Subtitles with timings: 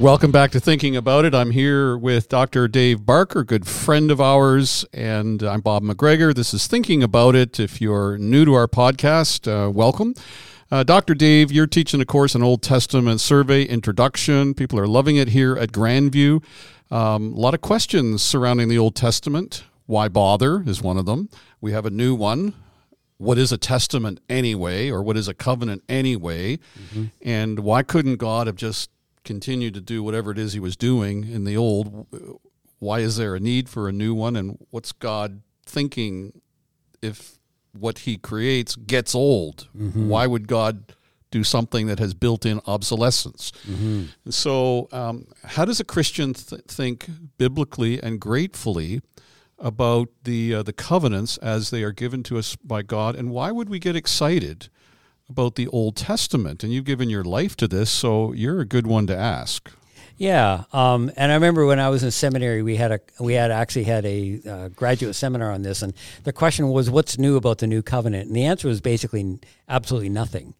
[0.00, 1.34] Welcome back to Thinking About It.
[1.34, 2.68] I'm here with Dr.
[2.68, 6.34] Dave Barker, good friend of ours, and I'm Bob McGregor.
[6.34, 7.60] This is Thinking About It.
[7.60, 10.14] If you're new to our podcast, uh, welcome.
[10.70, 11.12] Uh, Dr.
[11.12, 14.54] Dave, you're teaching a course in Old Testament survey introduction.
[14.54, 16.42] People are loving it here at Grandview.
[16.90, 19.64] Um, a lot of questions surrounding the Old Testament.
[19.84, 21.28] Why bother is one of them.
[21.60, 22.54] We have a new one.
[23.18, 26.56] What is a testament anyway, or what is a covenant anyway?
[26.56, 27.04] Mm-hmm.
[27.20, 28.88] And why couldn't God have just
[29.24, 32.06] continued to do whatever it is he was doing in the old?
[32.78, 34.36] Why is there a need for a new one?
[34.36, 36.40] And what's God thinking
[37.02, 37.38] if
[37.72, 39.68] what he creates gets old.
[39.76, 40.08] Mm-hmm.
[40.08, 40.94] Why would God
[41.30, 43.52] do something that has built in obsolescence?
[43.68, 44.30] Mm-hmm.
[44.30, 49.00] So, um, how does a Christian th- think biblically and gratefully
[49.58, 53.14] about the uh, the covenants as they are given to us by God?
[53.14, 54.68] And why would we get excited
[55.30, 56.62] about the Old Testament?
[56.62, 59.70] And you've given your life to this, so you're a good one to ask.
[60.20, 63.50] Yeah, um, and I remember when I was in seminary, we had a we had
[63.50, 67.56] actually had a uh, graduate seminar on this, and the question was, "What's new about
[67.56, 70.52] the new covenant?" And the answer was basically absolutely nothing.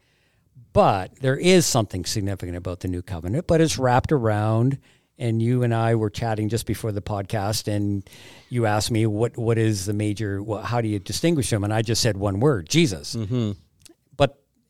[0.72, 4.78] But there is something significant about the new covenant, but it's wrapped around.
[5.18, 8.08] And you and I were chatting just before the podcast, and
[8.48, 11.64] you asked me what what is the major, well, how do you distinguish them?
[11.64, 13.14] And I just said one word, Jesus.
[13.14, 13.50] Mm-hmm.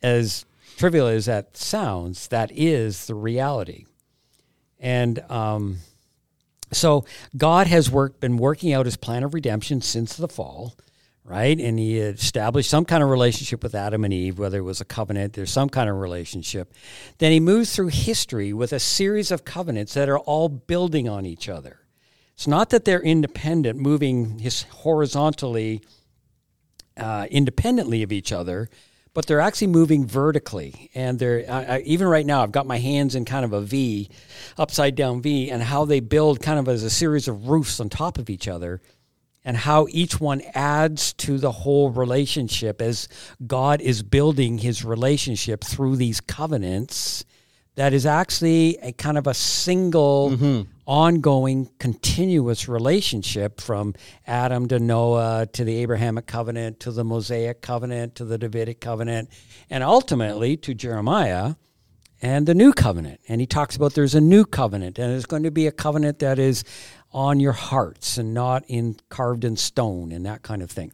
[0.03, 0.45] As
[0.77, 3.85] trivial as that sounds, that is the reality
[4.81, 5.79] and um,
[6.73, 7.05] so
[7.37, 10.75] God has worked, been working out his plan of redemption since the fall,
[11.23, 11.59] right?
[11.59, 14.87] And he established some kind of relationship with Adam and Eve, whether it was a
[14.87, 16.73] covenant, there's some kind of relationship.
[17.19, 21.27] Then he moves through history with a series of covenants that are all building on
[21.27, 21.81] each other.
[22.35, 25.83] It's not that they're independent, moving his horizontally,
[26.97, 28.71] uh, independently of each other,
[29.13, 30.91] but they're actually moving vertically.
[30.95, 33.61] And they're I, I, even right now, I've got my hands in kind of a
[33.61, 34.11] V,
[34.57, 37.89] upside down V, and how they build kind of as a series of roofs on
[37.89, 38.81] top of each other,
[39.45, 43.09] and how each one adds to the whole relationship as
[43.47, 47.25] God is building His relationship through these covenants.
[47.77, 50.31] That is actually a kind of a single.
[50.31, 53.95] Mm-hmm ongoing, continuous relationship from
[54.27, 59.29] Adam to Noah to the Abrahamic covenant to the Mosaic covenant to the Davidic covenant
[59.71, 61.55] and ultimately to Jeremiah
[62.21, 63.21] and the new covenant.
[63.29, 66.19] And he talks about there's a new covenant and it's going to be a covenant
[66.19, 66.65] that is
[67.13, 70.91] on your hearts and not in carved in stone and that kind of thing.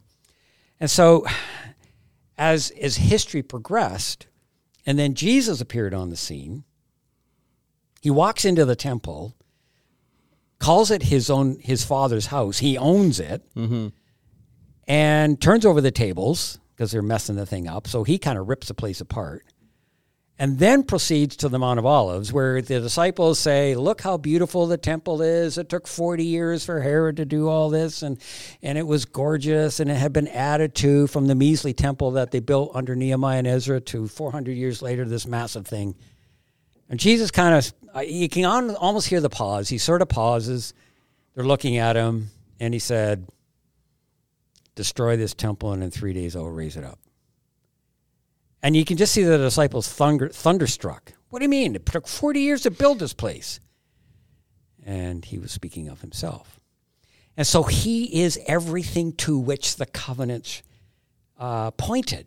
[0.78, 1.24] And so
[2.36, 4.26] as as history progressed
[4.84, 6.64] and then Jesus appeared on the scene,
[8.02, 9.35] he walks into the temple
[10.58, 12.58] calls it his own his father's house.
[12.58, 13.88] He owns it, mm-hmm.
[14.88, 17.86] and turns over the tables because they're messing the thing up.
[17.86, 19.44] So he kind of rips the place apart,
[20.38, 24.66] and then proceeds to the Mount of Olives, where the disciples say, "Look how beautiful
[24.66, 25.58] the temple is.
[25.58, 28.18] It took forty years for Herod to do all this, and
[28.62, 32.30] and it was gorgeous, and it had been added to from the measly temple that
[32.30, 35.96] they built under Nehemiah and Ezra to four hundred years later, this massive thing."
[36.88, 39.68] And Jesus kind of, you can almost hear the pause.
[39.68, 40.74] He sort of pauses.
[41.34, 42.30] They're looking at him,
[42.60, 43.26] and he said,
[44.74, 46.98] Destroy this temple, and in three days I will raise it up.
[48.62, 51.12] And you can just see the disciples thunder, thunderstruck.
[51.30, 51.74] What do you mean?
[51.74, 53.60] It took 40 years to build this place.
[54.84, 56.60] And he was speaking of himself.
[57.36, 60.62] And so he is everything to which the covenants
[61.38, 62.26] uh, pointed.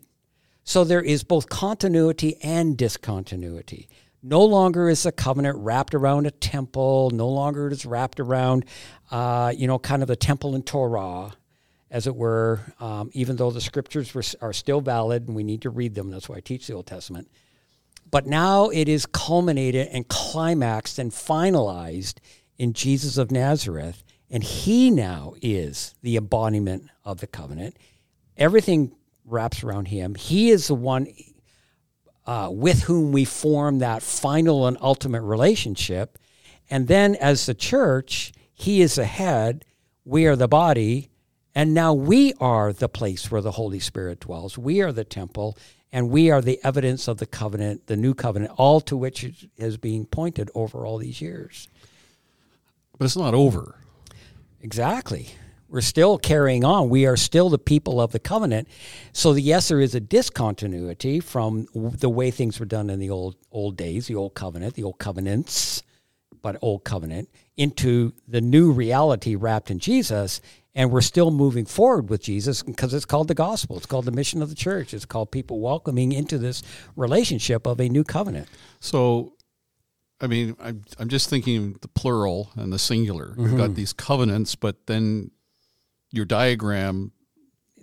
[0.64, 3.90] So there is both continuity and discontinuity.
[4.22, 7.09] No longer is a covenant wrapped around a temple.
[7.12, 8.66] No longer it is wrapped around,
[9.12, 11.31] uh, you know, kind of the temple in Torah,
[11.90, 12.59] as it were.
[12.80, 16.12] Um, even though the scriptures were, are still valid and we need to read them,
[16.12, 17.30] that's why I teach the Old Testament.
[18.12, 22.16] But now it is culminated and climaxed and finalized
[22.57, 27.78] in Jesus of Nazareth, and He now is the embodiment of the covenant.
[28.36, 30.15] Everything wraps around Him.
[30.15, 31.07] He is the one
[32.30, 36.20] uh, with whom we form that final and ultimate relationship.
[36.70, 39.66] And then as the church, he is the head,
[40.06, 41.10] we are the body,
[41.56, 44.60] and now we are the place where the Holy Spirit dwells.
[44.60, 45.58] We are the temple,
[45.92, 49.78] and we are the evidence of the covenant, the new covenant, all to which is
[49.78, 51.68] being pointed over all these years.
[53.00, 53.74] But it's not over.
[54.62, 55.30] Exactly
[55.69, 56.89] we're still carrying on.
[56.89, 58.68] We are still the people of the covenant.
[59.13, 63.10] So the, yes, there is a discontinuity from the way things were done in the
[63.10, 65.83] old old days, the old covenant, the old covenants,
[66.42, 70.42] but old covenant into the new reality wrapped in Jesus.
[70.75, 73.75] And we're still moving forward with Jesus because it's called the gospel.
[73.77, 74.94] It's called the mission of the church.
[74.94, 76.62] It's called people welcoming into this
[76.95, 78.48] relationship of a new covenant.
[78.80, 79.33] So
[80.22, 83.33] I mean, I'm, I'm just thinking the plural and the singular.
[83.38, 83.74] We've got mm-hmm.
[83.75, 85.31] these covenants, but then
[86.12, 87.12] your diagram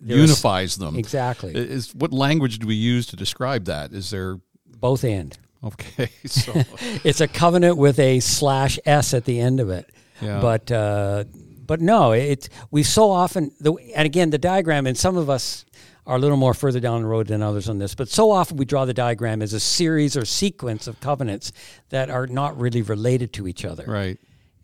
[0.00, 0.96] There's- unifies them.
[0.96, 1.54] Exactly.
[1.54, 3.92] Is what language do we use to describe that?
[3.92, 4.38] Is there
[4.80, 5.36] Both and.
[5.64, 6.10] okay?
[6.26, 6.52] So
[7.04, 9.90] It's a covenant with a slash s at the end of it.
[10.20, 10.40] Yeah.
[10.40, 11.24] But uh,
[11.66, 15.64] but no, it we so often the and again the diagram and some of us
[16.06, 18.56] are a little more further down the road than others on this, but so often
[18.56, 21.50] we draw the diagram as a series or sequence of covenants
[21.88, 23.84] that are not really related to each other.
[23.88, 24.16] right,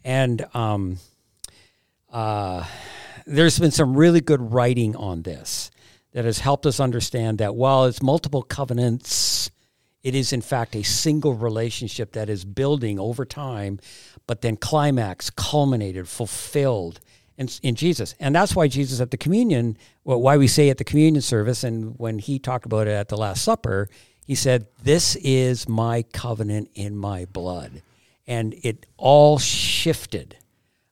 [0.05, 0.99] And um,
[2.13, 2.65] uh,
[3.27, 5.71] there's been some really good writing on this
[6.13, 9.51] that has helped us understand that while it's multiple covenants,
[10.03, 13.79] it is in fact a single relationship that is building over time,
[14.27, 17.01] but then climax, culminated, fulfilled
[17.39, 18.15] in, in Jesus.
[18.21, 21.65] And that's why Jesus at the communion, well, why we say at the communion service,
[21.65, 23.89] and when he talked about it at the Last Supper,
[24.25, 27.83] he said, This is my covenant in my blood.
[28.27, 30.37] And it all shifted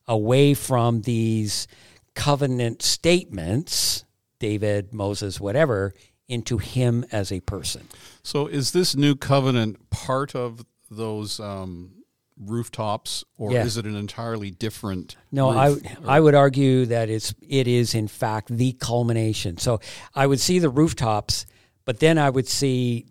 [0.08, 1.68] away from these
[2.14, 4.04] covenant statements,
[4.38, 5.92] David, Moses, whatever,
[6.28, 7.88] into him as a person.
[8.22, 11.92] So is this new covenant part of those um,
[12.38, 13.64] rooftops, or Yeah.
[13.64, 15.16] is it an entirely different?
[15.32, 15.82] No, I roof?
[16.06, 19.58] I would argue that it's it is in fact the culmination.
[19.58, 19.80] So
[20.14, 21.46] I would see the rooftops,
[21.84, 23.06] but then I would see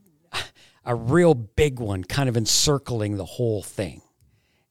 [0.85, 4.01] a real big one kind of encircling the whole thing.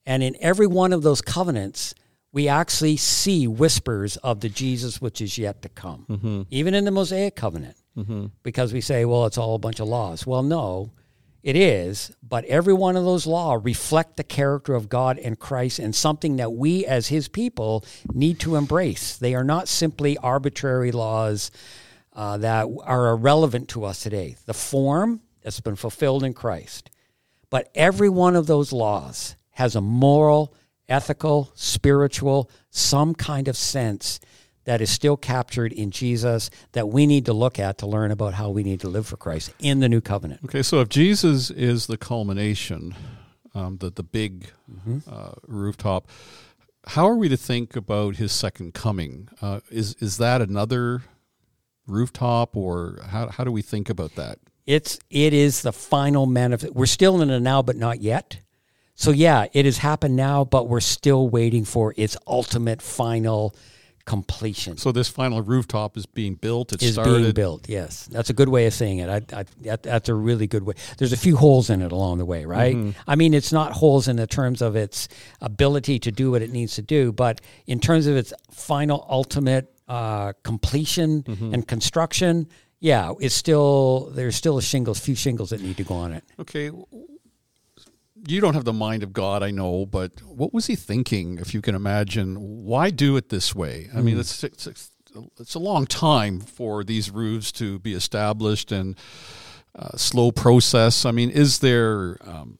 [0.06, 1.94] And in every one of those covenants,
[2.32, 6.46] we actually see whispers of the Jesus which is yet to come.
[6.50, 7.76] Even in the Mosaic covenant.
[8.42, 10.26] Because we say, well, it's all a bunch of laws.
[10.26, 10.92] Well, no,
[11.42, 15.78] it is, but every one of those laws reflect the character of God and Christ
[15.78, 19.16] and something that we as his people need to embrace.
[19.16, 21.50] They are not simply arbitrary laws
[22.12, 24.36] uh, that are irrelevant to us today.
[24.46, 26.90] The form that's been fulfilled in Christ.
[27.50, 30.54] But every one of those laws has a moral,
[30.88, 34.20] ethical, spiritual, some kind of sense
[34.64, 38.34] that is still captured in Jesus that we need to look at to learn about
[38.34, 40.42] how we need to live for Christ in the new covenant.
[40.44, 42.94] Okay, so if Jesus is the culmination,
[43.54, 44.50] um, the the big
[45.10, 46.06] uh, rooftop,
[46.86, 49.28] how are we to think about his second coming?
[49.40, 51.02] Uh, is is that another
[51.86, 54.38] rooftop, or how how do we think about that?
[54.66, 56.74] It's it is the final manifest.
[56.74, 58.40] We're still in a now, but not yet.
[58.98, 63.54] So yeah, it has happened now, but we're still waiting for its ultimate final
[64.04, 64.76] completion.
[64.76, 66.72] So this final rooftop is being built.
[66.72, 67.20] It is started.
[67.20, 67.68] being built.
[67.68, 69.08] Yes, that's a good way of saying it.
[69.08, 70.74] I, I, that, that's a really good way.
[70.96, 72.76] There's a few holes in it along the way, right?
[73.06, 75.06] I mean, it's not holes in the terms of its
[75.40, 79.72] ability to do what it needs to do, but in terms of its final, ultimate
[79.86, 81.22] uh, completion
[81.52, 82.48] and construction.
[82.80, 86.22] Yeah, it's still there's still a shingles, few shingles that need to go on it.
[86.38, 86.70] Okay.
[88.26, 91.54] You don't have the mind of God, I know, but what was he thinking, if
[91.54, 92.36] you can imagine?
[92.64, 93.88] Why do it this way?
[93.94, 94.90] I mean, it's, it's, it's,
[95.38, 98.96] it's a long time for these roofs to be established and
[99.78, 101.04] uh, slow process.
[101.04, 102.58] I mean, is there um,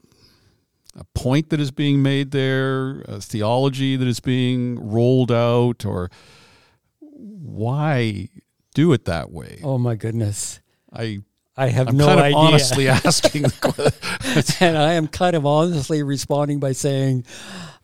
[0.97, 6.11] a point that is being made there, a theology that is being rolled out, or
[7.01, 8.29] why
[8.75, 9.61] do it that way?
[9.63, 10.61] Oh my goodness,
[10.93, 11.19] I
[11.59, 12.39] I have I'm no kind of idea.
[12.39, 13.45] honestly asking.
[14.61, 17.25] and I am kind of honestly responding by saying,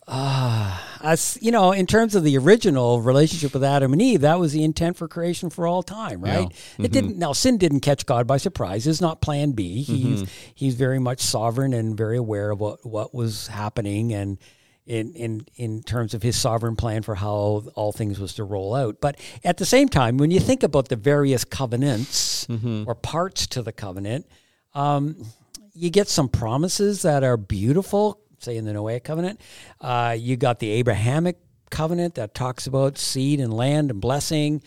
[0.06, 4.38] ah, as you know, in terms of the original relationship with Adam and Eve, that
[4.38, 6.48] was the intent for creation for all time, right?
[6.78, 7.18] It didn't.
[7.18, 8.86] Now, sin didn't catch God by surprise.
[8.86, 9.82] It's not Plan B.
[9.82, 14.38] He's he's very much sovereign and very aware of what what was happening and.
[14.86, 18.74] In, in in terms of his sovereign plan for how all things was to roll
[18.74, 22.46] out, but at the same time, when you think about the various covenants
[22.86, 24.26] or parts to the covenant,
[24.74, 25.24] um,
[25.72, 29.40] you get some promises that are beautiful, say in the Noahic covenant.
[29.80, 31.38] Uh, you got the Abrahamic
[31.70, 34.62] covenant that talks about seed and land and blessing.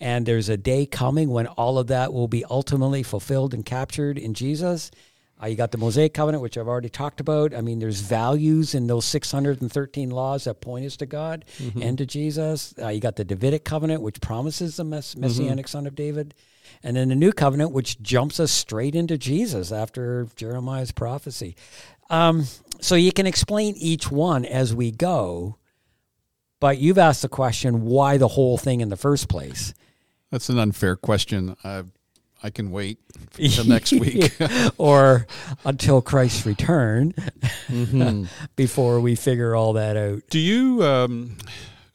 [0.00, 4.18] And there's a day coming when all of that will be ultimately fulfilled and captured
[4.18, 4.90] in Jesus.
[5.42, 7.52] Uh, you got the Mosaic covenant, which I've already talked about.
[7.52, 11.44] I mean, there's values in those 613 laws that point us to God
[11.80, 12.74] and to Jesus.
[12.80, 16.34] Uh, you got the Davidic covenant, which promises the mess- messianic son of David.
[16.84, 21.56] And then the new covenant, which jumps us straight into Jesus after Jeremiah's prophecy.
[22.08, 22.44] Um,
[22.80, 25.56] so you can explain each one as we go,
[26.60, 29.74] but you've asked the question why the whole thing in the first place?
[30.30, 31.56] That's an unfair question.
[31.64, 31.84] I,
[32.42, 32.98] I can wait
[33.38, 34.32] until next week.
[34.78, 35.26] or
[35.64, 37.14] until Christ's return
[37.68, 38.24] Mm-hmm.
[38.56, 40.22] before we figure all that out.
[40.28, 41.36] Do you um,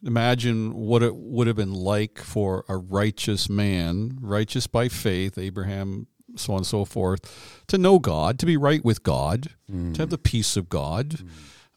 [0.03, 6.07] imagine what it would have been like for a righteous man, righteous by faith, Abraham
[6.35, 9.49] so on and so forth, to know God, to be right with God,
[9.93, 11.19] to have the peace of God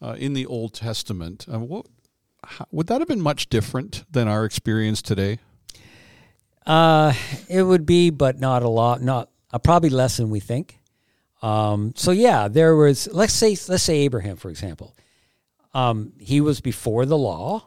[0.03, 1.47] uh, in the Old Testament.
[1.50, 1.87] Uh, what,
[2.45, 5.39] how, would that have been much different than our experience today?
[6.67, 7.12] Uh,
[7.49, 9.02] it would be, but not a lot.
[9.02, 10.79] Not uh, probably less than we think.
[11.43, 13.09] Um, so yeah, there was.
[13.12, 14.95] Let's say let's say Abraham, for example.
[15.73, 17.67] Um, he was before the law.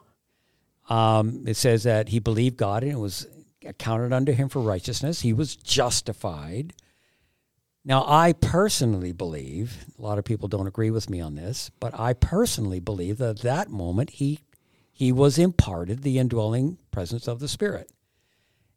[0.90, 3.26] Um, it says that he believed God and it was
[3.66, 5.22] accounted unto him for righteousness.
[5.22, 6.74] He was justified.
[7.86, 11.98] Now, I personally believe, a lot of people don't agree with me on this, but
[12.00, 14.40] I personally believe that at that moment he,
[14.92, 17.90] he was imparted the indwelling presence of the Spirit.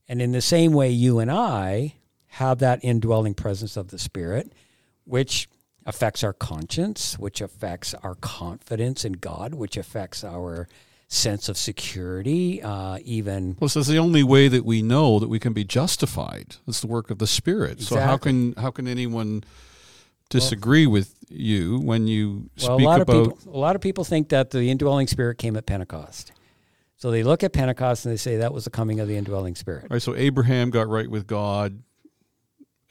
[0.08, 1.94] And in the same way, you and I
[2.28, 4.52] have that indwelling presence of the Spirit,
[5.04, 5.48] which
[5.84, 10.68] affects our conscience, which affects our confidence in God, which affects our
[11.08, 13.56] sense of security, uh, even.
[13.60, 16.56] Well, so it's the only way that we know that we can be justified.
[16.66, 17.80] It's the work of the Spirit.
[17.80, 19.44] So how can how can anyone
[20.28, 23.16] disagree with you when you Well, a speak lot about?
[23.16, 26.32] of people, a lot of people think that the indwelling Spirit came at Pentecost.
[26.96, 29.54] So they look at Pentecost and they say that was the coming of the indwelling
[29.54, 29.86] Spirit.
[29.90, 31.82] Right, so Abraham got right with God.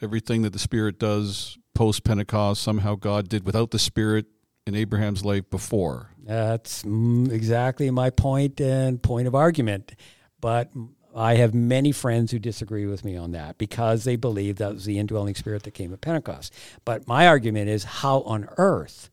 [0.00, 4.26] Everything that the Spirit does post Pentecost, somehow God did without the Spirit
[4.66, 6.10] in Abraham's life before.
[6.22, 9.94] That's exactly my point and point of argument.
[10.40, 10.70] But
[11.14, 14.84] I have many friends who disagree with me on that because they believe that was
[14.84, 16.52] the indwelling spirit that came at Pentecost.
[16.84, 19.08] But my argument is how on earth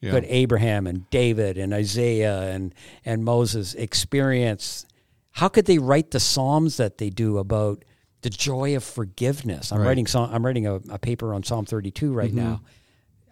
[0.00, 0.12] Yeah.
[0.12, 4.86] could Abraham and David and Isaiah and, and Moses experience,
[5.32, 7.84] how could they write the Psalms that they do about
[8.22, 9.72] the joy of forgiveness?
[9.72, 9.88] I'm Right.
[9.88, 12.62] writing Psalm, I'm writing a, a paper on Psalm 32 right now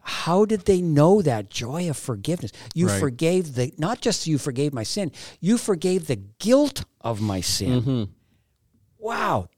[0.08, 2.50] how did they know that joy of forgiveness?
[2.74, 2.98] You Right.
[2.98, 7.82] forgave the not just you forgave my sin, you forgave the guilt of my sin.
[7.82, 8.04] Mm-hmm.
[8.98, 9.48] Wow.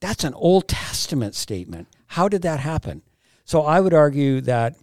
[0.00, 1.88] That's an Old Testament statement.
[2.06, 3.02] How did that happen?
[3.44, 4.76] So I would argue that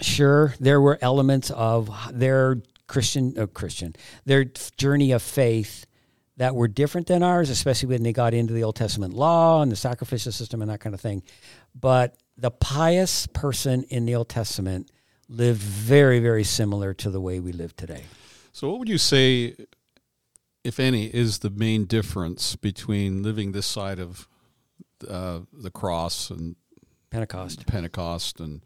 [0.00, 4.44] sure there were elements of their Christian uh, Christian their
[4.76, 5.86] journey of faith
[6.36, 9.72] that were different than ours, especially when they got into the Old Testament law and
[9.72, 11.22] the sacrificial system and that kind of thing.
[11.74, 14.90] But the pious person in the Old Testament
[15.28, 18.04] lived very, very similar to the way we live today.
[18.52, 19.56] So, what would you say,
[20.62, 24.28] if any, is the main difference between living this side of
[25.08, 26.56] uh, the cross and
[27.10, 27.66] Pentecost.
[27.66, 28.60] Pentecost, and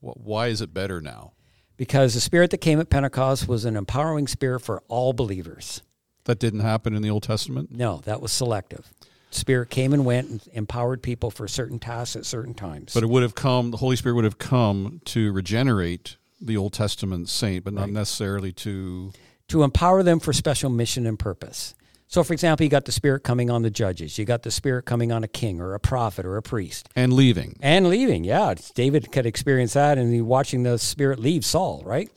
[0.00, 1.32] why is it better now?
[1.76, 5.82] Because the spirit that came at Pentecost was an empowering spirit for all believers.
[6.24, 7.70] That didn't happen in the Old Testament.
[7.72, 8.92] No, that was selective.
[9.30, 12.92] Spirit came and went and empowered people for certain tasks at certain times.
[12.92, 16.72] But it would have come, the Holy Spirit would have come to regenerate the Old
[16.72, 17.92] Testament saint, but not Right.
[17.92, 19.12] necessarily to.
[19.48, 21.74] to empower them for special mission and purpose.
[22.10, 24.84] So, for example, you got the Spirit coming on the judges, you got the Spirit
[24.84, 27.56] coming on a king or a prophet or a priest, And leaving.
[27.62, 28.24] and leaving.
[28.24, 32.10] Yeah, David could experience that, and he watching the Spirit leave Saul, right?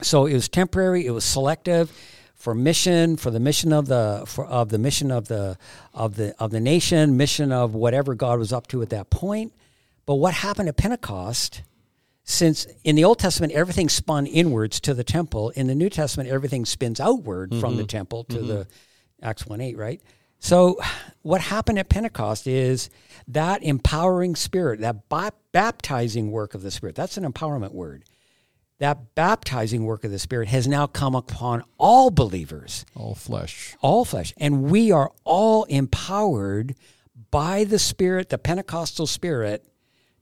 [0.00, 1.04] So it was temporary.
[1.04, 1.92] It was selective
[2.34, 5.58] for mission, for the mission of the for, of the mission of the
[5.92, 9.52] of the of the nation, mission of whatever God was up to at that point.
[10.06, 11.60] But what happened at Pentecost?
[12.24, 16.30] Since in the Old Testament everything spun inwards to the temple, in the New Testament
[16.30, 17.88] everything spins outward from the mm-hmm.
[17.88, 18.46] temple to mm-hmm.
[18.46, 18.66] the
[19.22, 20.00] Acts one eight, right?
[20.38, 20.80] So
[21.22, 22.90] what happened at Pentecost is
[23.28, 26.96] that empowering spirit, that ba- baptizing work of the Spirit.
[26.96, 28.04] That's an empowerment word
[28.82, 33.76] that baptizing work of the Spirit has now come upon all believers, All flesh.
[33.80, 34.34] all flesh.
[34.38, 36.74] And we are all empowered
[37.30, 39.64] by the Spirit, the Pentecostal Spirit,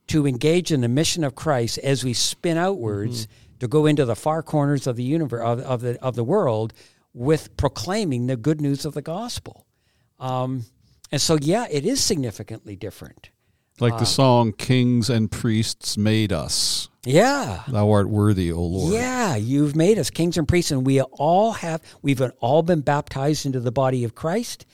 [0.09, 3.57] to engage in the mission of Christ as we spin outwards mm-hmm.
[3.61, 6.71] to go into the far corners of the universe, of, of, the, of the world,
[7.13, 9.65] with proclaiming the good news of the gospel.
[10.19, 10.65] Um,
[11.11, 13.31] and so, yeah, it is significantly different.
[13.79, 16.89] Like the song, Kings and Priests Made Us.
[17.03, 17.63] Yeah.
[17.67, 18.93] Thou art worthy, O Lord.
[18.93, 23.47] Yeah, you've made us kings and priests, and we all have, we've all been baptized
[23.47, 24.67] into the body of Christ.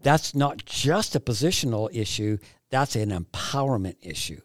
[0.00, 2.38] That's not just a positional issue,
[2.70, 4.40] that's an empowerment issue.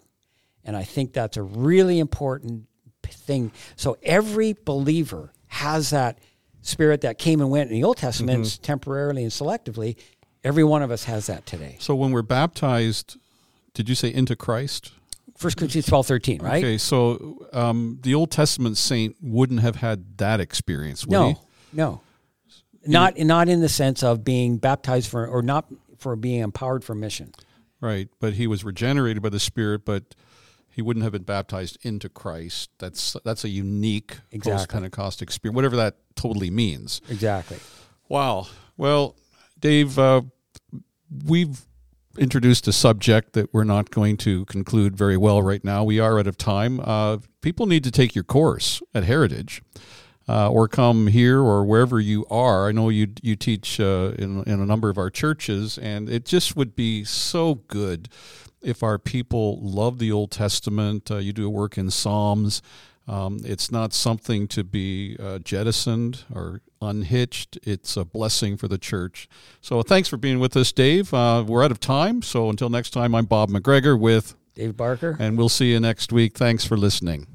[0.63, 2.65] And I think that's a really important
[3.03, 3.51] thing.
[3.75, 6.17] So every believer has that
[6.61, 9.95] spirit that came and went in the Old Testament temporarily and selectively.
[10.43, 11.77] Every one of us has that today.
[11.79, 13.17] So when we're baptized,
[13.73, 14.91] did you say into Christ?
[15.37, 16.63] First Corinthians twelve thirteen, right?
[16.63, 21.35] Okay, so um, the Old Testament saint wouldn't have had that experience, would No, he?
[21.73, 22.01] no,
[22.85, 25.65] not not in the sense of being baptized for or not
[25.97, 27.33] for being empowered for mission.
[27.79, 30.13] Right, but he was regenerated by the Spirit, but
[30.71, 32.69] he wouldn't have been baptized into Christ.
[32.79, 34.51] That's that's a unique Exactly.
[34.51, 37.01] post Pentecost experience, whatever that totally means.
[37.09, 37.57] Exactly.
[38.09, 38.47] Wow.
[38.77, 39.15] Well,
[39.59, 40.21] Dave, uh,
[41.25, 41.61] we've
[42.17, 45.83] introduced a subject that we're not going to conclude very well right now.
[45.83, 46.79] We are out of time.
[46.81, 49.61] Uh, people need to take your course at Heritage.
[50.29, 52.69] Uh, or come here or wherever you are.
[52.69, 56.25] I know you you teach uh, in in a number of our churches, and it
[56.25, 58.07] just would be so good
[58.61, 61.09] if our people love the Old Testament.
[61.09, 62.61] Uh, you do work in Psalms.
[63.07, 67.57] Um, it's not something to be uh, jettisoned or unhitched.
[67.63, 69.27] It's a blessing for the church.
[69.59, 71.13] So thanks for being with us, Dave.
[71.13, 72.21] Uh, we're out of time.
[72.21, 75.17] So until next time, I'm Bob McGregor with Dave Barker.
[75.19, 76.37] And we'll see you next week.
[76.37, 77.27] Thanks for listening.